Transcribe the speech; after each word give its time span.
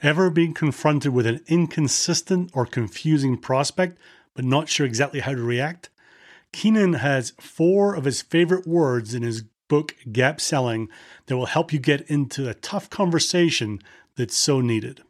Ever 0.00 0.30
been 0.30 0.54
confronted 0.54 1.12
with 1.12 1.26
an 1.26 1.40
inconsistent 1.48 2.52
or 2.54 2.64
confusing 2.64 3.36
prospect, 3.36 3.98
but 4.32 4.44
not 4.44 4.68
sure 4.68 4.86
exactly 4.86 5.18
how 5.18 5.32
to 5.32 5.42
react? 5.42 5.90
Keenan 6.52 6.92
has 6.92 7.32
four 7.40 7.96
of 7.96 8.04
his 8.04 8.22
favorite 8.22 8.64
words 8.64 9.12
in 9.12 9.24
his 9.24 9.42
book, 9.66 9.96
Gap 10.12 10.40
Selling, 10.40 10.88
that 11.26 11.36
will 11.36 11.46
help 11.46 11.72
you 11.72 11.80
get 11.80 12.02
into 12.02 12.48
a 12.48 12.54
tough 12.54 12.88
conversation 12.88 13.80
that's 14.14 14.36
so 14.36 14.60
needed. 14.60 15.02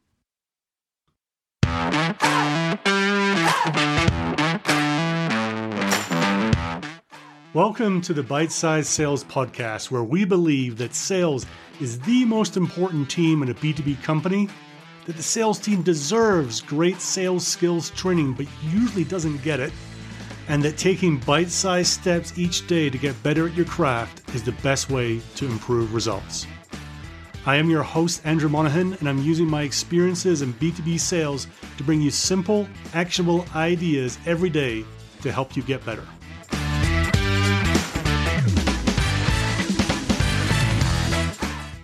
Welcome 7.52 8.00
to 8.00 8.14
the 8.14 8.24
Bite 8.26 8.52
Size 8.52 8.88
Sales 8.88 9.22
Podcast, 9.24 9.90
where 9.90 10.02
we 10.04 10.24
believe 10.24 10.78
that 10.78 10.94
sales 10.94 11.44
is 11.78 12.00
the 12.00 12.24
most 12.24 12.56
important 12.56 13.10
team 13.10 13.42
in 13.42 13.50
a 13.50 13.54
B2B 13.54 14.02
company 14.02 14.48
that 15.08 15.16
the 15.16 15.22
sales 15.22 15.58
team 15.58 15.80
deserves 15.80 16.60
great 16.60 17.00
sales 17.00 17.46
skills 17.46 17.88
training, 17.92 18.34
but 18.34 18.46
usually 18.62 19.04
doesn't 19.04 19.42
get 19.42 19.58
it, 19.58 19.72
and 20.48 20.62
that 20.62 20.76
taking 20.76 21.16
bite 21.20 21.48
sized 21.48 21.98
steps 21.98 22.38
each 22.38 22.66
day 22.66 22.90
to 22.90 22.98
get 22.98 23.20
better 23.22 23.48
at 23.48 23.54
your 23.54 23.64
craft 23.64 24.22
is 24.34 24.42
the 24.42 24.52
best 24.62 24.90
way 24.90 25.18
to 25.36 25.46
improve 25.46 25.94
results. 25.94 26.46
I 27.46 27.56
am 27.56 27.70
your 27.70 27.82
host, 27.82 28.20
Andrew 28.26 28.50
Monahan, 28.50 28.98
and 29.00 29.08
I'm 29.08 29.22
using 29.22 29.48
my 29.48 29.62
experiences 29.62 30.42
in 30.42 30.52
B2B 30.52 31.00
sales 31.00 31.46
to 31.78 31.84
bring 31.84 32.02
you 32.02 32.10
simple, 32.10 32.68
actionable 32.92 33.46
ideas 33.54 34.18
every 34.26 34.50
day 34.50 34.84
to 35.22 35.32
help 35.32 35.56
you 35.56 35.62
get 35.62 35.86
better. 35.86 36.06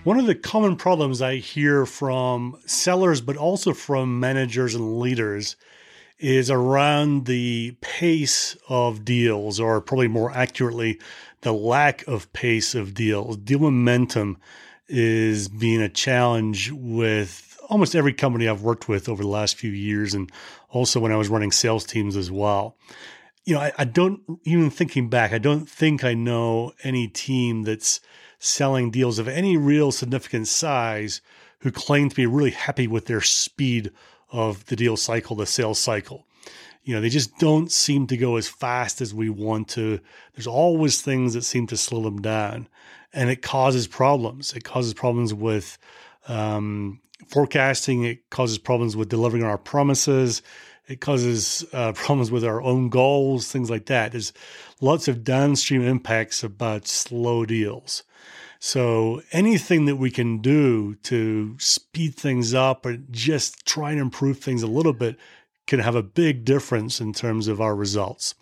One 0.05 0.19
of 0.19 0.27
the 0.27 0.35
common 0.35 0.77
problems 0.77 1.23
I 1.23 1.37
hear 1.37 1.87
from 1.87 2.59
sellers, 2.67 3.23
but 3.23 3.39
also 3.39 3.73
from 3.73 4.21
managers 4.21 4.75
and 4.75 4.99
leaders, 4.99 5.57
is 6.19 6.51
around 6.51 7.25
the 7.25 7.75
pace 7.81 8.55
of 8.69 9.07
deals, 9.07 9.59
or 9.59 9.81
probably 9.81 10.09
more 10.09 10.31
accurately, 10.31 11.01
the 11.41 11.55
lack 11.55 12.07
of 12.07 12.31
pace 12.35 12.75
of 12.75 12.93
deals. 12.93 13.39
Deal 13.39 13.61
momentum 13.61 14.37
is 14.89 15.49
being 15.49 15.81
a 15.81 15.89
challenge 15.89 16.71
with 16.71 17.59
almost 17.71 17.97
every 17.97 18.13
company 18.13 18.47
I've 18.47 18.61
worked 18.61 18.91
with 18.91 19.09
over 19.09 19.23
the 19.23 19.29
last 19.31 19.57
few 19.57 19.71
years, 19.71 20.13
and 20.13 20.31
also 20.69 21.01
when 21.01 21.13
I 21.13 21.17
was 21.17 21.31
running 21.31 21.51
sales 21.51 21.87
teams 21.87 22.15
as 22.15 22.31
well. 22.31 22.77
You 23.47 23.55
know, 23.55 23.61
I, 23.61 23.73
I 23.79 23.85
don't 23.87 24.21
even 24.45 24.69
thinking 24.69 25.09
back, 25.09 25.33
I 25.33 25.39
don't 25.39 25.67
think 25.67 26.05
I 26.05 26.13
know 26.13 26.73
any 26.83 27.09
team 27.09 27.63
that's 27.63 28.01
selling 28.45 28.91
deals 28.91 29.19
of 29.19 29.27
any 29.27 29.57
real 29.57 29.91
significant 29.91 30.47
size 30.47 31.23
who 31.61 31.71
claim 31.71 32.11
to 32.11 32.15
be 32.15 32.27
really 32.27 32.51
happy 32.51 32.87
with 32.87 33.07
their 33.07 33.23
speed 33.23 33.91
of 34.31 34.67
the 34.67 34.77
deal 34.77 34.97
cycle, 34.99 35.35
the 35.35 35.47
sales 35.47 35.79
cycle. 35.79 36.27
You 36.83 36.95
know, 36.95 37.01
they 37.01 37.09
just 37.09 37.39
don't 37.39 37.73
seem 37.73 38.07
to 38.09 38.17
go 38.19 38.37
as 38.37 38.47
fast 38.47 39.01
as 39.01 39.15
we 39.15 39.31
want 39.31 39.69
to. 39.69 39.99
There's 40.35 40.47
always 40.47 41.01
things 41.01 41.33
that 41.33 41.43
seem 41.43 41.67
to 41.69 41.77
slow 41.79 42.03
them 42.03 42.21
down, 42.21 42.69
and 43.15 43.31
it 43.31 43.41
causes 43.41 43.87
problems. 43.87 44.53
It 44.53 44.65
causes 44.65 44.93
problems 44.93 45.33
with 45.33 45.79
um, 46.29 47.01
forecasting. 47.27 48.05
It 48.05 48.29
causes 48.29 48.59
problems 48.59 48.95
with 48.95 49.09
delivering 49.09 49.45
our 49.45 49.57
promises. 49.57 50.43
It 50.87 51.01
causes 51.01 51.65
uh, 51.73 51.93
problems 51.95 52.31
with 52.31 52.45
our 52.45 52.61
own 52.61 52.91
goals, 52.91 53.51
things 53.51 53.71
like 53.71 53.87
that. 53.87 54.13
There's 54.13 54.35
lots 54.83 55.09
of 55.09 55.25
downstream 55.25 55.81
impacts 55.81 56.45
about 56.45 56.87
slow 56.87 57.47
deals. 57.47 58.03
So 58.67 59.21
anything 59.31 59.85
that 59.85 59.97
we 59.97 60.11
can 60.11 60.39
do 60.39 60.95
to 61.03 61.55
speed 61.59 62.15
things 62.15 62.55
up 62.55 62.87
or 62.87 62.97
just 63.11 63.67
try 63.67 63.91
and 63.91 64.01
improve 64.01 64.39
things 64.39 64.63
a 64.63 64.67
little 64.67 64.95
bit 64.95 65.19
can 65.67 65.81
have 65.81 65.95
a 65.95 66.03
big 66.03 66.47
difference 66.47 66.99
in 66.99 67.13
terms 67.13 67.47
of 67.47 67.61
our 67.61 67.77
results. 67.77 68.35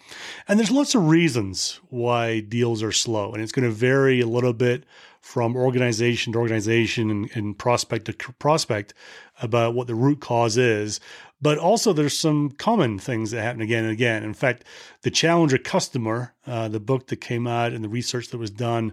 And 0.47 0.61
there's 0.61 0.71
lots 0.71 0.95
of 0.95 1.09
reasons 1.09 1.81
why 1.91 2.39
deals 2.39 2.85
are 2.85 2.93
slow, 2.93 3.33
and 3.33 3.43
it's 3.43 3.51
going 3.51 3.69
to 3.69 3.75
vary 3.75 4.21
a 4.21 4.29
little 4.29 4.53
bit 4.53 4.85
from 5.21 5.57
organization 5.57 6.35
to 6.35 6.39
organization 6.39 7.11
and, 7.11 7.31
and 7.35 7.59
prospect 7.59 8.05
to 8.05 8.33
prospect 8.35 8.95
about 9.43 9.75
what 9.75 9.89
the 9.89 9.97
root 9.97 10.21
cause 10.21 10.57
is. 10.57 11.01
But 11.41 11.59
also, 11.59 11.93
there's 11.93 12.17
some 12.17 12.51
common 12.51 13.01
things 13.01 13.33
that 13.33 13.43
happen 13.43 13.61
again 13.61 13.83
and 13.83 13.93
again. 13.93 14.23
In 14.23 14.35
fact, 14.35 14.63
the 15.03 15.11
Challenger 15.11 15.59
Customer, 15.59 16.33
uh, 16.47 16.69
the 16.69 16.79
book 16.79 17.09
that 17.09 17.17
came 17.17 17.49
out 17.49 17.73
and 17.73 17.83
the 17.83 17.89
research 17.89 18.29
that 18.29 18.39
was 18.39 18.53
done 18.53 18.93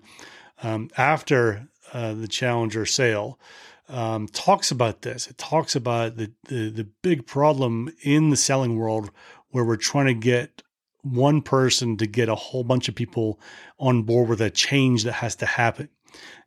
um, 0.63 0.89
after 0.97 1.67
uh, 1.93 2.13
the 2.13 2.27
Challenger 2.27 2.85
sale 2.85 3.39
um, 3.87 4.27
talks 4.27 4.71
about 4.71 5.01
this. 5.01 5.27
It 5.27 5.37
talks 5.37 5.75
about 5.75 6.17
the, 6.17 6.31
the 6.47 6.69
the 6.69 6.83
big 7.01 7.25
problem 7.25 7.91
in 8.03 8.29
the 8.29 8.37
selling 8.37 8.77
world 8.77 9.11
where 9.49 9.65
we're 9.65 9.77
trying 9.77 10.05
to 10.05 10.13
get 10.13 10.61
one 11.01 11.41
person 11.41 11.97
to 11.97 12.05
get 12.05 12.29
a 12.29 12.35
whole 12.35 12.63
bunch 12.63 12.87
of 12.87 12.95
people 12.95 13.39
on 13.79 14.03
board 14.03 14.29
with 14.29 14.41
a 14.41 14.49
change 14.49 15.03
that 15.03 15.13
has 15.13 15.35
to 15.37 15.45
happen. 15.45 15.89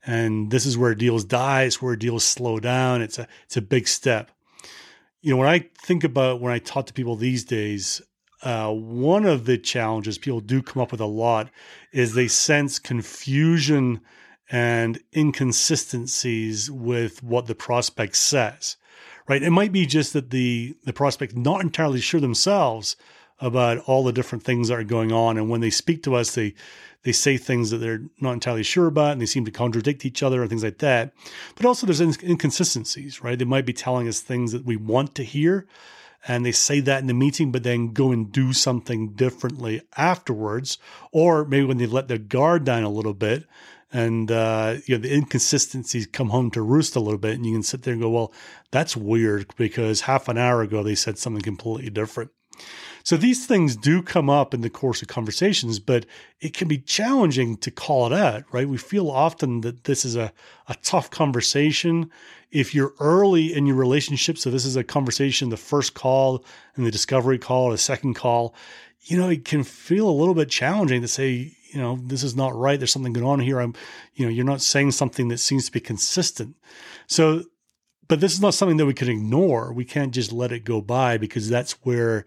And 0.05 0.51
this 0.51 0.67
is 0.67 0.77
where 0.77 0.95
deals 0.95 1.25
die. 1.25 1.63
It's 1.63 1.81
where 1.81 1.97
deals 1.97 2.25
slow 2.25 2.61
down. 2.61 3.03
It's 3.03 3.19
a 3.19 3.27
it's 3.45 3.57
a 3.57 3.63
big 3.63 3.89
step. 3.89 4.31
You 5.21 5.33
know, 5.33 5.37
when 5.39 5.49
I 5.49 5.71
think 5.79 6.05
about 6.05 6.41
when 6.41 6.53
I 6.53 6.59
talk 6.59 6.87
to 6.87 6.93
people 6.93 7.17
these 7.17 7.45
days, 7.45 8.03
uh, 8.43 8.73
one 8.73 9.25
of 9.25 9.45
the 9.45 9.59
challenges 9.59 10.19
people 10.19 10.41
do 10.41 10.63
come 10.63 10.83
up 10.83 10.91
with 10.91 11.01
a 11.01 11.07
lot 11.07 11.51
is 11.93 12.15
they 12.15 12.29
sense 12.29 12.79
confusion 12.79 14.01
and 14.51 15.01
inconsistencies 15.17 16.71
with 16.71 17.23
what 17.23 17.47
the 17.47 17.55
prospect 17.55 18.17
says. 18.17 18.77
Right? 19.29 19.43
It 19.43 19.51
might 19.51 19.73
be 19.73 19.87
just 19.87 20.13
that 20.13 20.31
the 20.31 20.77
the 20.85 20.93
prospect 20.93 21.37
not 21.37 21.61
entirely 21.61 22.01
sure 22.01 22.21
themselves 22.21 22.97
about 23.39 23.79
all 23.79 24.05
the 24.05 24.13
different 24.13 24.45
things 24.45 24.69
that 24.69 24.79
are 24.79 24.85
going 24.85 25.13
on, 25.13 25.39
and 25.39 25.49
when 25.49 25.61
they 25.61 25.71
speak 25.71 26.03
to 26.03 26.15
us, 26.15 26.35
they 26.35 26.55
they 27.03 27.13
say 27.13 27.37
things 27.37 27.71
that 27.71 27.79
they're 27.79 28.03
not 28.21 28.33
entirely 28.33 28.63
sure 28.63 28.87
about, 28.87 29.13
and 29.13 29.21
they 29.21 29.27
seem 29.27 29.45
to 29.45 29.51
contradict 29.51 30.05
each 30.05 30.23
other 30.23 30.41
and 30.41 30.49
things 30.49 30.65
like 30.65 30.79
that. 30.79 31.13
But 31.57 31.67
also, 31.67 31.87
there's 31.87 32.01
inconsistencies, 32.01 33.23
right? 33.23 33.39
They 33.39 33.45
might 33.45 33.67
be 33.67 33.73
telling 33.73 34.07
us 34.09 34.21
things 34.21 34.53
that 34.53 34.65
we 34.65 34.77
want 34.77 35.15
to 35.17 35.25
hear, 35.25 35.67
and 36.27 36.47
they 36.47 36.53
say 36.53 36.81
that 36.81 37.01
in 37.01 37.07
the 37.07 37.15
meeting, 37.15 37.51
but 37.51 37.63
then 37.63 37.93
go 37.93 38.13
and 38.13 38.31
do 38.31 38.53
something 38.53 39.15
differently 39.15 39.83
afterwards, 39.97 40.79
or 41.11 41.45
maybe 41.45 41.65
when 41.65 41.79
they 41.79 41.87
let 41.87 42.09
their 42.09 42.19
guard 42.19 42.65
down 42.65 42.85
a 42.85 42.89
little 42.89 43.15
bit, 43.15 43.45
and 43.93 44.31
uh, 44.31 44.77
you 44.87 44.97
know 44.97 45.03
the 45.03 45.15
inconsistencies 45.15 46.07
come 46.07 46.31
home 46.31 46.51
to 46.53 46.63
roost 46.63 46.97
a 46.97 47.01
little 47.01 47.19
bit, 47.19 47.35
and 47.35 47.45
you 47.45 47.53
can 47.53 47.63
sit 47.63 47.83
there 47.83 47.93
and 47.93 48.03
go, 48.03 48.11
"Well, 48.11 48.33
that's 48.71 48.97
weird," 48.97 49.53
because 49.57 50.03
half 50.03 50.29
an 50.29 50.39
hour 50.39 50.63
ago 50.63 50.83
they 50.83 50.95
said 50.95 51.19
something 51.19 51.43
completely 51.43 51.91
different. 51.91 52.31
So 53.05 53.17
these 53.17 53.47
things 53.47 53.77
do 53.77 54.03
come 54.03 54.31
up 54.31 54.55
in 54.55 54.61
the 54.61 54.71
course 54.71 55.03
of 55.03 55.09
conversations, 55.09 55.79
but 55.79 56.07
it 56.41 56.55
can 56.55 56.69
be 56.69 56.79
challenging 56.79 57.57
to 57.59 57.71
call 57.71 58.07
it 58.07 58.13
out, 58.13 58.45
right? 58.53 58.69
We 58.69 58.79
feel 58.79 59.11
often 59.11 59.63
that 59.63 59.85
this 59.85 60.05
is 60.05 60.17
a, 60.17 60.33
a 60.69 60.77
tough 60.83 61.11
conversation. 61.11 62.11
If 62.51 62.75
you're 62.75 62.95
early 63.01 63.53
in 63.53 63.67
your 63.67 63.77
relationship, 63.77 64.39
so 64.39 64.51
this 64.51 64.65
is 64.65 64.77
a 64.77 64.85
conversation, 64.85 65.49
the 65.49 65.57
first 65.57 65.95
call 65.95 66.45
and 66.77 66.87
the 66.87 66.91
discovery 66.91 67.39
call, 67.39 67.71
the 67.71 67.79
second 67.79 68.15
call, 68.15 68.55
you 69.05 69.17
know, 69.17 69.29
it 69.29 69.45
can 69.45 69.65
feel 69.65 70.09
a 70.09 70.11
little 70.11 70.35
bit 70.35 70.49
challenging 70.49 71.03
to 71.03 71.09
say, 71.09 71.57
you 71.71 71.81
know, 71.81 71.99
this 72.05 72.23
is 72.23 72.37
not 72.37 72.55
right. 72.55 72.79
There's 72.79 72.93
something 72.93 73.13
going 73.13 73.27
on 73.27 73.41
here. 73.41 73.61
I'm, 73.61 73.75
you 74.15 74.25
know, 74.25 74.31
you're 74.31 74.45
not 74.45 74.61
saying 74.61 74.93
something 74.93 75.29
that 75.29 75.39
seems 75.39 75.67
to 75.67 75.73
be 75.73 75.81
consistent. 75.81 76.57
So, 77.07 77.45
but 78.09 78.21
this 78.21 78.35
is 78.35 78.41
not 78.41 78.55
something 78.55 78.77
that 78.77 78.87
we 78.87 78.95
can 78.95 79.09
ignore. 79.09 79.73
We 79.73 79.85
can't 79.85 80.13
just 80.13 80.33
let 80.33 80.53
it 80.53 80.65
go 80.65 80.81
by 80.81 81.17
because 81.17 81.49
that's 81.49 81.73
where 81.83 82.27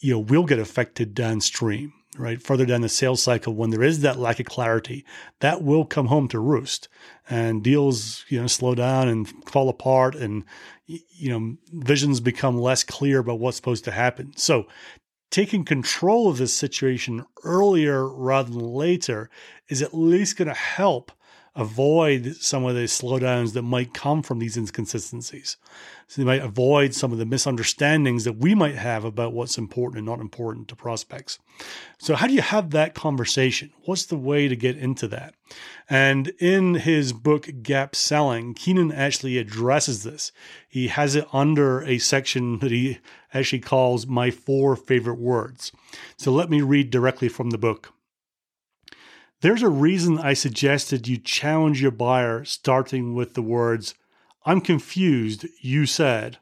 you 0.00 0.12
know 0.12 0.18
will 0.18 0.44
get 0.44 0.58
affected 0.58 1.14
downstream 1.14 1.92
right? 2.16 2.42
Further 2.42 2.66
down 2.66 2.80
the 2.80 2.88
sales 2.88 3.22
cycle 3.22 3.54
when 3.54 3.70
there 3.70 3.82
is 3.82 4.00
that 4.00 4.18
lack 4.18 4.40
of 4.40 4.46
clarity 4.46 5.04
that 5.40 5.62
will 5.62 5.84
come 5.84 6.06
home 6.06 6.28
to 6.28 6.38
roost. 6.38 6.88
And 7.28 7.62
deals 7.62 8.24
you 8.28 8.40
know 8.40 8.46
slow 8.46 8.74
down 8.74 9.08
and 9.08 9.28
fall 9.48 9.68
apart 9.68 10.14
and 10.14 10.44
you 10.86 11.30
know 11.30 11.56
visions 11.72 12.20
become 12.20 12.58
less 12.58 12.84
clear 12.84 13.20
about 13.20 13.38
what's 13.38 13.56
supposed 13.56 13.84
to 13.84 13.90
happen. 13.90 14.32
So 14.36 14.66
taking 15.30 15.64
control 15.64 16.28
of 16.28 16.38
this 16.38 16.52
situation 16.52 17.24
earlier 17.42 18.06
rather 18.06 18.50
than 18.50 18.60
later 18.60 19.30
is 19.68 19.82
at 19.82 19.94
least 19.94 20.36
going 20.36 20.48
to 20.48 20.54
help 20.54 21.10
avoid 21.56 22.34
some 22.36 22.64
of 22.64 22.74
the 22.74 22.82
slowdowns 22.82 23.52
that 23.52 23.62
might 23.62 23.94
come 23.94 24.22
from 24.22 24.40
these 24.40 24.56
inconsistencies. 24.56 25.56
So 26.08 26.20
they 26.20 26.26
might 26.26 26.42
avoid 26.42 26.94
some 26.94 27.12
of 27.12 27.18
the 27.18 27.26
misunderstandings 27.26 28.24
that 28.24 28.36
we 28.36 28.54
might 28.54 28.74
have 28.74 29.04
about 29.04 29.32
what's 29.32 29.56
important 29.56 29.98
and 29.98 30.06
not 30.06 30.20
important 30.20 30.68
to 30.68 30.76
prospects. 30.76 31.38
So, 31.98 32.16
how 32.16 32.26
do 32.26 32.34
you 32.34 32.42
have 32.42 32.70
that 32.70 32.94
conversation? 32.94 33.72
What's 33.84 34.04
the 34.04 34.16
way 34.16 34.48
to 34.48 34.56
get 34.56 34.76
into 34.76 35.08
that? 35.08 35.34
And 35.88 36.28
in 36.38 36.74
his 36.74 37.12
book, 37.12 37.48
Gap 37.62 37.94
Selling, 37.94 38.54
Keenan 38.54 38.92
actually 38.92 39.38
addresses 39.38 40.02
this. 40.02 40.32
He 40.68 40.88
has 40.88 41.14
it 41.14 41.26
under 41.32 41.82
a 41.82 41.98
section 41.98 42.58
that 42.58 42.72
he 42.72 42.98
actually 43.32 43.60
calls 43.60 44.06
My 44.06 44.30
Four 44.30 44.76
Favorite 44.76 45.18
Words. 45.18 45.72
So, 46.16 46.32
let 46.32 46.50
me 46.50 46.60
read 46.60 46.90
directly 46.90 47.28
from 47.28 47.50
the 47.50 47.58
book. 47.58 47.93
There's 49.40 49.62
a 49.62 49.68
reason 49.68 50.18
I 50.18 50.32
suggested 50.32 51.06
you 51.06 51.18
challenge 51.18 51.82
your 51.82 51.90
buyer 51.90 52.44
starting 52.44 53.14
with 53.14 53.34
the 53.34 53.42
words, 53.42 53.94
I'm 54.46 54.60
confused, 54.60 55.46
you 55.60 55.86
said. 55.86 56.38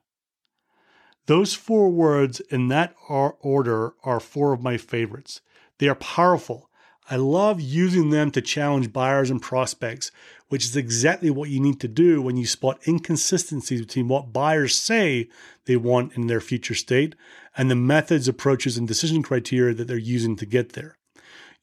Those 1.26 1.54
four 1.54 1.90
words 1.90 2.40
in 2.40 2.68
that 2.68 2.94
order 3.08 3.94
are 4.02 4.20
four 4.20 4.52
of 4.52 4.62
my 4.62 4.76
favorites. 4.76 5.40
They 5.78 5.88
are 5.88 5.94
powerful. 5.94 6.68
I 7.10 7.16
love 7.16 7.60
using 7.60 8.10
them 8.10 8.30
to 8.32 8.40
challenge 8.40 8.92
buyers 8.92 9.30
and 9.30 9.42
prospects, 9.42 10.12
which 10.48 10.64
is 10.64 10.76
exactly 10.76 11.30
what 11.30 11.48
you 11.48 11.60
need 11.60 11.80
to 11.80 11.88
do 11.88 12.22
when 12.22 12.36
you 12.36 12.46
spot 12.46 12.80
inconsistencies 12.86 13.80
between 13.80 14.08
what 14.08 14.32
buyers 14.32 14.76
say 14.76 15.28
they 15.64 15.76
want 15.76 16.14
in 16.14 16.26
their 16.26 16.40
future 16.40 16.74
state 16.74 17.14
and 17.56 17.70
the 17.70 17.76
methods, 17.76 18.28
approaches, 18.28 18.76
and 18.76 18.86
decision 18.86 19.22
criteria 19.22 19.74
that 19.74 19.88
they're 19.88 19.96
using 19.98 20.36
to 20.36 20.46
get 20.46 20.74
there. 20.74 20.96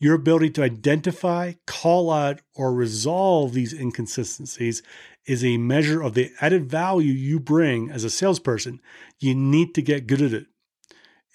Your 0.02 0.16
ability 0.16 0.52
to 0.52 0.64
identify, 0.64 1.54
call 1.68 2.10
out, 2.10 2.42
or 2.56 2.74
resolve 2.74 3.54
these 3.54 3.74
inconsistencies 3.74 4.82
is 5.26 5.44
a 5.44 5.58
measure 5.58 6.02
of 6.02 6.14
the 6.14 6.32
added 6.40 6.70
value 6.70 7.12
you 7.12 7.40
bring 7.40 7.92
as 7.92 8.06
a 8.06 8.10
salesperson. 8.10 8.80
You 9.20 9.36
need 9.36 9.76
to 9.76 9.82
get 9.82 10.08
good 10.08 10.22
at 10.22 10.34
it. 10.34 10.48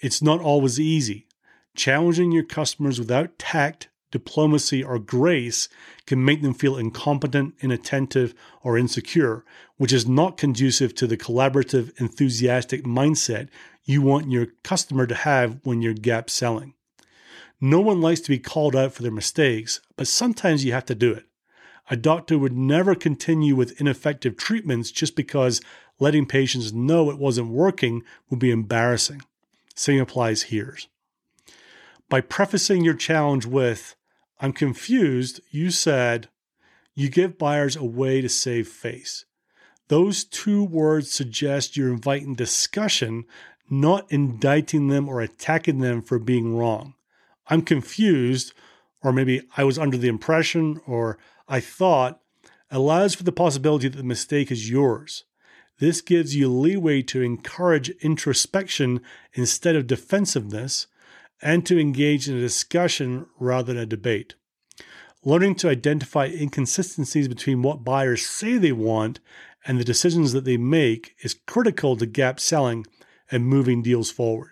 It's 0.01 0.21
not 0.21 0.41
always 0.41 0.79
easy. 0.79 1.27
Challenging 1.75 2.31
your 2.31 2.43
customers 2.43 2.97
without 2.99 3.37
tact, 3.37 3.89
diplomacy, 4.11 4.83
or 4.83 4.97
grace 4.97 5.69
can 6.07 6.23
make 6.23 6.41
them 6.41 6.53
feel 6.53 6.77
incompetent, 6.77 7.53
inattentive, 7.59 8.33
or 8.63 8.77
insecure, 8.77 9.43
which 9.77 9.93
is 9.93 10.07
not 10.07 10.37
conducive 10.37 10.95
to 10.95 11.05
the 11.05 11.17
collaborative, 11.17 11.91
enthusiastic 11.99 12.83
mindset 12.83 13.49
you 13.83 14.01
want 14.01 14.31
your 14.31 14.47
customer 14.63 15.05
to 15.05 15.15
have 15.15 15.59
when 15.63 15.81
you're 15.81 15.93
gap 15.93 16.29
selling. 16.29 16.74
No 17.65 17.81
one 17.81 17.99
likes 17.99 18.19
to 18.19 18.29
be 18.29 18.37
called 18.37 18.75
out 18.75 18.93
for 18.93 19.01
their 19.01 19.11
mistakes, 19.11 19.81
but 19.97 20.05
sometimes 20.05 20.63
you 20.63 20.71
have 20.73 20.85
to 20.85 20.93
do 20.93 21.11
it. 21.11 21.25
A 21.89 21.95
doctor 21.95 22.37
would 22.37 22.55
never 22.55 22.93
continue 22.93 23.55
with 23.55 23.81
ineffective 23.81 24.37
treatments 24.37 24.91
just 24.91 25.15
because 25.15 25.61
letting 25.99 26.27
patients 26.27 26.73
know 26.73 27.09
it 27.09 27.17
wasn't 27.17 27.47
working 27.47 28.03
would 28.29 28.37
be 28.37 28.51
embarrassing. 28.51 29.23
Same 29.73 29.99
applies 29.99 30.43
here. 30.43 30.77
By 32.07 32.21
prefacing 32.21 32.83
your 32.83 32.93
challenge 32.93 33.47
with, 33.47 33.95
I'm 34.39 34.53
confused, 34.53 35.41
you 35.49 35.71
said, 35.71 36.29
you 36.93 37.09
give 37.09 37.39
buyers 37.39 37.75
a 37.75 37.83
way 37.83 38.21
to 38.21 38.29
save 38.29 38.67
face. 38.67 39.25
Those 39.87 40.23
two 40.23 40.63
words 40.63 41.09
suggest 41.09 41.75
you're 41.75 41.89
inviting 41.91 42.35
discussion, 42.35 43.25
not 43.71 44.05
indicting 44.11 44.89
them 44.89 45.09
or 45.09 45.19
attacking 45.19 45.79
them 45.79 46.03
for 46.03 46.19
being 46.19 46.55
wrong. 46.55 46.93
I'm 47.47 47.61
confused, 47.61 48.53
or 49.03 49.11
maybe 49.11 49.41
I 49.55 49.63
was 49.63 49.77
under 49.77 49.97
the 49.97 50.07
impression, 50.07 50.81
or 50.87 51.17
I 51.47 51.59
thought, 51.59 52.21
allows 52.71 53.15
for 53.15 53.23
the 53.23 53.31
possibility 53.31 53.87
that 53.87 53.97
the 53.97 54.03
mistake 54.03 54.51
is 54.51 54.69
yours. 54.69 55.25
This 55.79 56.01
gives 56.01 56.35
you 56.35 56.49
leeway 56.49 57.01
to 57.03 57.21
encourage 57.21 57.89
introspection 58.01 59.01
instead 59.33 59.75
of 59.75 59.87
defensiveness 59.87 60.87
and 61.41 61.65
to 61.65 61.79
engage 61.79 62.29
in 62.29 62.37
a 62.37 62.41
discussion 62.41 63.27
rather 63.39 63.73
than 63.73 63.83
a 63.83 63.85
debate. 63.85 64.35
Learning 65.23 65.55
to 65.55 65.69
identify 65.69 66.25
inconsistencies 66.25 67.27
between 67.27 67.61
what 67.61 67.83
buyers 67.83 68.25
say 68.25 68.57
they 68.57 68.71
want 68.71 69.19
and 69.65 69.79
the 69.79 69.83
decisions 69.83 70.33
that 70.33 70.45
they 70.45 70.57
make 70.57 71.15
is 71.21 71.39
critical 71.45 71.97
to 71.97 72.05
gap 72.05 72.39
selling 72.39 72.85
and 73.31 73.45
moving 73.45 73.81
deals 73.81 74.11
forward. 74.11 74.51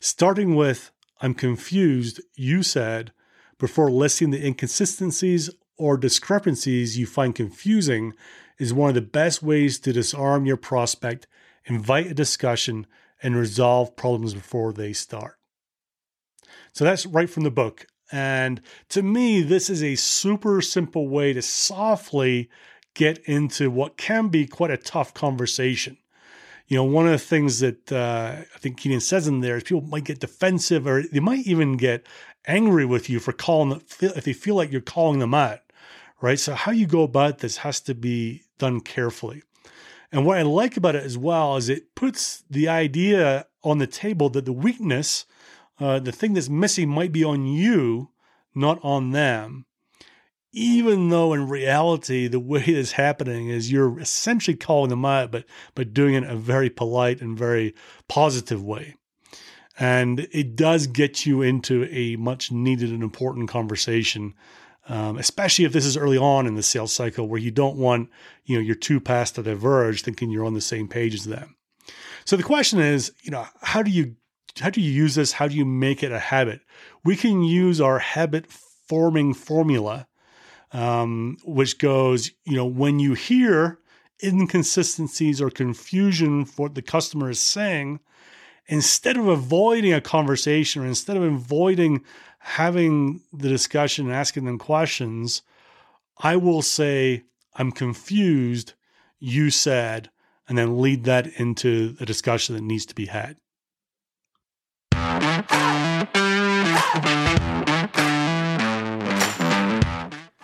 Starting 0.00 0.56
with 0.56 0.90
I'm 1.20 1.34
confused, 1.34 2.20
you 2.34 2.62
said, 2.62 3.12
before 3.58 3.90
listing 3.90 4.30
the 4.30 4.44
inconsistencies 4.44 5.50
or 5.78 5.96
discrepancies 5.96 6.98
you 6.98 7.06
find 7.06 7.34
confusing 7.34 8.14
is 8.58 8.72
one 8.72 8.88
of 8.88 8.94
the 8.94 9.02
best 9.02 9.42
ways 9.42 9.78
to 9.80 9.92
disarm 9.92 10.46
your 10.46 10.56
prospect, 10.56 11.26
invite 11.64 12.06
a 12.06 12.14
discussion, 12.14 12.86
and 13.22 13.36
resolve 13.36 13.96
problems 13.96 14.34
before 14.34 14.72
they 14.72 14.92
start. 14.92 15.38
So 16.72 16.84
that's 16.84 17.06
right 17.06 17.28
from 17.28 17.44
the 17.44 17.50
book. 17.50 17.86
And 18.12 18.60
to 18.90 19.02
me, 19.02 19.42
this 19.42 19.68
is 19.68 19.82
a 19.82 19.96
super 19.96 20.60
simple 20.60 21.08
way 21.08 21.32
to 21.32 21.42
softly 21.42 22.48
get 22.94 23.18
into 23.24 23.70
what 23.70 23.96
can 23.96 24.28
be 24.28 24.46
quite 24.46 24.70
a 24.70 24.76
tough 24.76 25.12
conversation 25.12 25.98
you 26.68 26.76
know, 26.76 26.84
one 26.84 27.06
of 27.06 27.12
the 27.12 27.18
things 27.18 27.60
that 27.60 27.92
uh, 27.92 28.36
I 28.54 28.58
think 28.58 28.78
Keenan 28.78 29.00
says 29.00 29.28
in 29.28 29.40
there 29.40 29.56
is 29.56 29.62
people 29.62 29.82
might 29.82 30.04
get 30.04 30.20
defensive 30.20 30.86
or 30.86 31.02
they 31.02 31.20
might 31.20 31.46
even 31.46 31.76
get 31.76 32.06
angry 32.46 32.84
with 32.84 33.08
you 33.08 33.20
for 33.20 33.32
calling 33.32 33.82
if 34.00 34.24
they 34.24 34.32
feel 34.32 34.56
like 34.56 34.72
you're 34.72 34.80
calling 34.80 35.20
them 35.20 35.34
out, 35.34 35.60
right? 36.20 36.38
So 36.38 36.54
how 36.54 36.72
you 36.72 36.86
go 36.86 37.02
about 37.02 37.38
this 37.38 37.58
has 37.58 37.80
to 37.82 37.94
be 37.94 38.42
done 38.58 38.80
carefully. 38.80 39.42
And 40.10 40.24
what 40.24 40.38
I 40.38 40.42
like 40.42 40.76
about 40.76 40.94
it 40.94 41.04
as 41.04 41.18
well 41.18 41.56
is 41.56 41.68
it 41.68 41.94
puts 41.94 42.42
the 42.48 42.68
idea 42.68 43.46
on 43.62 43.78
the 43.78 43.86
table 43.86 44.28
that 44.30 44.44
the 44.44 44.52
weakness, 44.52 45.26
uh, 45.78 45.98
the 45.98 46.12
thing 46.12 46.34
that's 46.34 46.48
missing, 46.48 46.88
might 46.88 47.12
be 47.12 47.24
on 47.24 47.46
you, 47.46 48.10
not 48.54 48.78
on 48.82 49.10
them 49.10 49.65
even 50.52 51.10
though 51.10 51.32
in 51.32 51.48
reality 51.48 52.28
the 52.28 52.40
way 52.40 52.62
it's 52.62 52.92
happening 52.92 53.48
is 53.48 53.70
you're 53.70 53.98
essentially 54.00 54.56
calling 54.56 54.90
them 54.90 55.04
out, 55.04 55.30
but 55.30 55.44
but 55.74 55.94
doing 55.94 56.14
it 56.14 56.24
in 56.24 56.30
a 56.30 56.36
very 56.36 56.70
polite 56.70 57.20
and 57.20 57.38
very 57.38 57.74
positive 58.08 58.62
way. 58.62 58.94
And 59.78 60.20
it 60.32 60.56
does 60.56 60.86
get 60.86 61.26
you 61.26 61.42
into 61.42 61.84
a 61.90 62.16
much 62.16 62.50
needed 62.50 62.90
and 62.90 63.02
important 63.02 63.50
conversation, 63.50 64.32
um, 64.88 65.18
especially 65.18 65.66
if 65.66 65.72
this 65.72 65.84
is 65.84 65.98
early 65.98 66.16
on 66.16 66.46
in 66.46 66.54
the 66.54 66.62
sales 66.62 66.92
cycle 66.92 67.28
where 67.28 67.40
you 67.40 67.50
don't 67.50 67.76
want 67.76 68.08
you 68.44 68.56
know 68.56 68.62
your 68.62 68.74
two 68.74 69.00
paths 69.00 69.32
to 69.32 69.42
diverge, 69.42 70.02
thinking 70.02 70.30
you're 70.30 70.46
on 70.46 70.54
the 70.54 70.60
same 70.60 70.88
page 70.88 71.14
as 71.14 71.24
them. 71.24 71.56
So 72.24 72.36
the 72.36 72.42
question 72.42 72.80
is, 72.80 73.12
you 73.22 73.30
know, 73.30 73.46
how 73.60 73.82
do 73.82 73.90
you 73.90 74.16
how 74.60 74.70
do 74.70 74.80
you 74.80 74.90
use 74.90 75.14
this? 75.14 75.32
How 75.32 75.48
do 75.48 75.54
you 75.54 75.64
make 75.64 76.02
it 76.02 76.12
a 76.12 76.18
habit? 76.18 76.60
We 77.04 77.16
can 77.16 77.42
use 77.42 77.80
our 77.80 77.98
habit 77.98 78.46
forming 78.88 79.34
formula 79.34 80.06
um, 80.76 81.38
which 81.42 81.78
goes, 81.78 82.30
you 82.44 82.54
know, 82.54 82.66
when 82.66 82.98
you 82.98 83.14
hear 83.14 83.78
inconsistencies 84.22 85.40
or 85.40 85.48
confusion 85.48 86.44
for 86.44 86.64
what 86.64 86.74
the 86.74 86.82
customer 86.82 87.30
is 87.30 87.40
saying, 87.40 87.98
instead 88.66 89.16
of 89.16 89.26
avoiding 89.26 89.94
a 89.94 90.02
conversation 90.02 90.82
or 90.82 90.86
instead 90.86 91.16
of 91.16 91.22
avoiding 91.22 92.04
having 92.40 93.22
the 93.32 93.48
discussion 93.48 94.04
and 94.06 94.14
asking 94.14 94.44
them 94.44 94.58
questions, 94.58 95.40
I 96.18 96.36
will 96.36 96.60
say, 96.60 97.22
I'm 97.54 97.72
confused, 97.72 98.74
you 99.18 99.48
said, 99.48 100.10
and 100.46 100.58
then 100.58 100.78
lead 100.78 101.04
that 101.04 101.26
into 101.38 101.92
the 101.92 102.04
discussion 102.04 102.54
that 102.54 102.62
needs 102.62 102.84
to 102.86 102.94
be 102.94 103.06
had. 103.06 103.38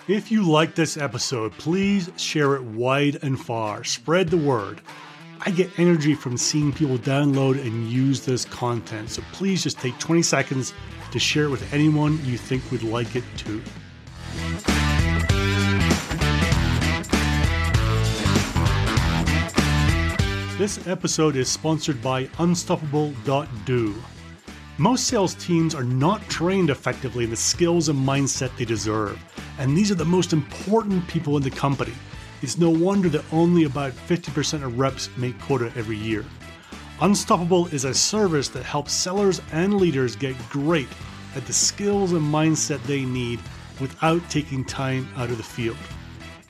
If 0.08 0.32
you 0.32 0.42
like 0.42 0.74
this 0.74 0.96
episode, 0.96 1.52
please 1.52 2.10
share 2.16 2.56
it 2.56 2.64
wide 2.64 3.20
and 3.22 3.40
far. 3.40 3.84
Spread 3.84 4.30
the 4.30 4.36
word. 4.36 4.80
I 5.46 5.52
get 5.52 5.78
energy 5.78 6.16
from 6.16 6.36
seeing 6.36 6.72
people 6.72 6.98
download 6.98 7.64
and 7.64 7.88
use 7.88 8.20
this 8.20 8.44
content, 8.44 9.10
so 9.10 9.22
please 9.30 9.62
just 9.62 9.78
take 9.78 9.96
20 10.00 10.20
seconds 10.22 10.74
to 11.12 11.20
share 11.20 11.44
it 11.44 11.50
with 11.50 11.72
anyone 11.72 12.18
you 12.24 12.36
think 12.36 12.68
would 12.72 12.82
like 12.82 13.14
it 13.14 13.22
too. 13.36 13.62
This 20.58 20.84
episode 20.88 21.36
is 21.36 21.48
sponsored 21.48 22.02
by 22.02 22.28
Unstoppable.do. 22.38 23.94
Most 24.78 25.06
sales 25.06 25.34
teams 25.34 25.76
are 25.76 25.84
not 25.84 26.28
trained 26.28 26.70
effectively 26.70 27.22
in 27.22 27.30
the 27.30 27.36
skills 27.36 27.88
and 27.88 27.98
mindset 27.98 28.56
they 28.56 28.64
deserve, 28.64 29.16
and 29.62 29.78
these 29.78 29.92
are 29.92 29.94
the 29.94 30.04
most 30.04 30.32
important 30.32 31.06
people 31.06 31.36
in 31.36 31.42
the 31.44 31.50
company. 31.50 31.92
It's 32.42 32.58
no 32.58 32.68
wonder 32.68 33.08
that 33.10 33.24
only 33.32 33.62
about 33.62 33.92
50% 33.92 34.64
of 34.64 34.76
reps 34.76 35.08
make 35.16 35.38
quota 35.38 35.72
every 35.76 35.96
year. 35.96 36.24
Unstoppable 37.00 37.68
is 37.68 37.84
a 37.84 37.94
service 37.94 38.48
that 38.48 38.64
helps 38.64 38.92
sellers 38.92 39.40
and 39.52 39.74
leaders 39.74 40.16
get 40.16 40.36
great 40.50 40.88
at 41.36 41.46
the 41.46 41.52
skills 41.52 42.10
and 42.10 42.22
mindset 42.22 42.82
they 42.82 43.04
need 43.04 43.38
without 43.80 44.28
taking 44.28 44.64
time 44.64 45.08
out 45.16 45.30
of 45.30 45.36
the 45.36 45.44
field. 45.44 45.76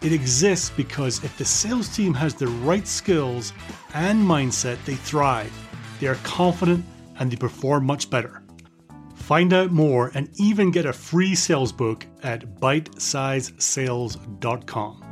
It 0.00 0.14
exists 0.14 0.70
because 0.70 1.22
if 1.22 1.36
the 1.36 1.44
sales 1.44 1.94
team 1.94 2.14
has 2.14 2.34
the 2.34 2.46
right 2.46 2.88
skills 2.88 3.52
and 3.92 4.24
mindset, 4.24 4.82
they 4.86 4.94
thrive. 4.94 5.52
They 6.00 6.06
are 6.06 6.18
confident 6.22 6.82
and 7.18 7.30
they 7.30 7.36
perform 7.36 7.84
much 7.84 8.08
better. 8.08 8.41
Find 9.22 9.52
out 9.52 9.70
more 9.70 10.10
and 10.14 10.28
even 10.34 10.72
get 10.72 10.84
a 10.84 10.92
free 10.92 11.36
sales 11.36 11.70
book 11.70 12.04
at 12.24 12.56
bitesizesales.com. 12.56 15.02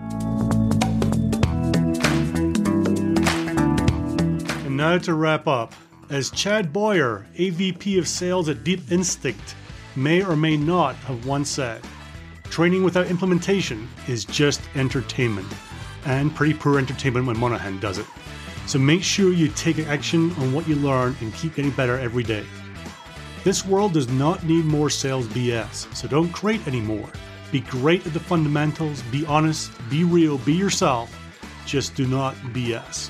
And 4.67 4.77
now 4.77 4.99
to 4.99 5.15
wrap 5.15 5.47
up, 5.47 5.77
as 6.11 6.33
Chad 6.33 6.73
Boyer, 6.73 7.25
AVP 7.37 8.01
of 8.01 8.09
Sales 8.09 8.49
at 8.49 8.65
Deep 8.65 8.91
Instinct, 8.91 9.55
may 9.95 10.25
or 10.25 10.35
may 10.35 10.57
not 10.57 10.97
have 10.97 11.25
once 11.25 11.49
said, 11.49 11.81
training 12.45 12.83
without 12.83 13.07
implementation 13.07 13.89
is 14.09 14.25
just 14.25 14.61
entertainment, 14.75 15.47
and 16.05 16.35
pretty 16.35 16.55
poor 16.55 16.81
entertainment 16.81 17.29
when 17.29 17.39
Monahan 17.39 17.79
does 17.79 17.99
it. 17.99 18.07
So 18.67 18.81
make 18.81 19.05
sure 19.05 19.33
you 19.33 19.47
take 19.49 19.79
action 19.79 20.33
on 20.33 20.53
what 20.53 20.67
you 20.67 20.75
learn 20.75 21.15
and 21.21 21.33
keep 21.33 21.55
getting 21.55 21.71
better 21.71 21.97
every 21.97 22.25
day. 22.25 22.45
This 23.43 23.65
world 23.65 23.95
does 23.95 24.07
not 24.11 24.45
need 24.45 24.67
more 24.67 24.91
sales 24.91 25.27
BS, 25.29 25.97
so 25.97 26.07
don't 26.07 26.31
create 26.31 26.61
any 26.67 26.83
more. 26.83 27.09
Be 27.51 27.61
great 27.61 28.07
at 28.07 28.13
the 28.13 28.21
fundamentals, 28.21 29.01
be 29.05 29.25
honest, 29.25 29.73
be 29.89 30.05
real, 30.05 30.37
be 30.37 30.53
yourself, 30.53 31.11
just 31.65 31.95
do 31.95 32.07
not 32.07 32.35
BS. 32.53 33.09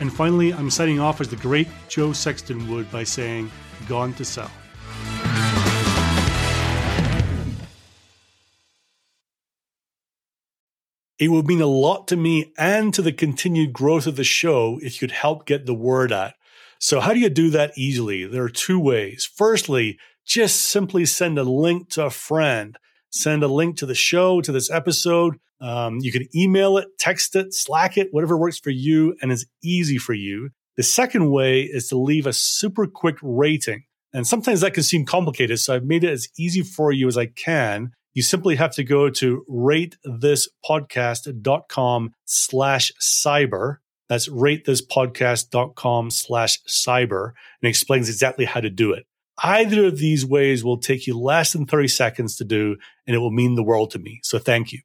And 0.00 0.12
finally, 0.12 0.52
I'm 0.52 0.70
signing 0.70 0.98
off 0.98 1.20
as 1.20 1.28
the 1.28 1.36
great 1.36 1.68
Joe 1.86 2.12
Sexton 2.12 2.68
would 2.68 2.90
by 2.90 3.04
saying, 3.04 3.48
Gone 3.86 4.12
to 4.14 4.24
Sell. 4.24 4.50
It 11.20 11.28
would 11.28 11.46
mean 11.46 11.62
a 11.62 11.66
lot 11.66 12.08
to 12.08 12.16
me 12.16 12.52
and 12.58 12.92
to 12.92 13.02
the 13.02 13.12
continued 13.12 13.72
growth 13.72 14.08
of 14.08 14.16
the 14.16 14.24
show 14.24 14.80
if 14.82 14.94
you 15.00 15.06
could 15.06 15.16
help 15.16 15.46
get 15.46 15.64
the 15.64 15.74
word 15.74 16.10
out. 16.10 16.32
So, 16.78 17.00
how 17.00 17.12
do 17.12 17.20
you 17.20 17.30
do 17.30 17.50
that 17.50 17.76
easily? 17.76 18.26
There 18.26 18.44
are 18.44 18.48
two 18.48 18.78
ways. 18.78 19.28
Firstly, 19.36 19.98
just 20.24 20.62
simply 20.62 21.04
send 21.04 21.38
a 21.38 21.44
link 21.44 21.90
to 21.90 22.06
a 22.06 22.10
friend. 22.10 22.76
Send 23.10 23.42
a 23.42 23.48
link 23.48 23.76
to 23.78 23.86
the 23.86 23.94
show, 23.94 24.40
to 24.40 24.52
this 24.52 24.70
episode. 24.70 25.38
Um, 25.60 25.98
you 26.00 26.12
can 26.12 26.26
email 26.34 26.76
it, 26.76 26.88
text 26.98 27.34
it, 27.34 27.54
Slack 27.54 27.96
it, 27.96 28.08
whatever 28.10 28.36
works 28.36 28.58
for 28.58 28.70
you 28.70 29.16
and 29.22 29.32
is 29.32 29.46
easy 29.62 29.96
for 29.96 30.12
you. 30.12 30.50
The 30.76 30.82
second 30.82 31.30
way 31.30 31.62
is 31.62 31.88
to 31.88 31.96
leave 31.96 32.26
a 32.26 32.32
super 32.32 32.86
quick 32.86 33.16
rating. 33.22 33.84
And 34.12 34.26
sometimes 34.26 34.60
that 34.60 34.74
can 34.74 34.82
seem 34.82 35.06
complicated. 35.06 35.58
So 35.60 35.74
I've 35.74 35.84
made 35.84 36.04
it 36.04 36.10
as 36.10 36.28
easy 36.38 36.62
for 36.62 36.92
you 36.92 37.08
as 37.08 37.16
I 37.16 37.26
can 37.26 37.92
you 38.16 38.22
simply 38.22 38.56
have 38.56 38.74
to 38.76 38.82
go 38.82 39.10
to 39.10 39.44
ratethispodcast.com 39.48 42.14
slash 42.24 42.90
cyber. 42.98 43.76
That's 44.08 44.28
ratethispodcast.com 44.28 46.10
slash 46.10 46.62
cyber 46.68 47.32
and 47.62 47.68
explains 47.68 48.08
exactly 48.08 48.44
how 48.44 48.60
to 48.60 48.70
do 48.70 48.92
it. 48.92 49.06
Either 49.42 49.86
of 49.86 49.98
these 49.98 50.24
ways 50.24 50.64
will 50.64 50.78
take 50.78 51.06
you 51.06 51.18
less 51.18 51.52
than 51.52 51.66
30 51.66 51.88
seconds 51.88 52.36
to 52.36 52.44
do, 52.44 52.76
and 53.06 53.14
it 53.14 53.18
will 53.18 53.30
mean 53.30 53.54
the 53.54 53.62
world 53.62 53.90
to 53.90 53.98
me. 53.98 54.20
So 54.22 54.38
thank 54.38 54.72
you. 54.72 54.80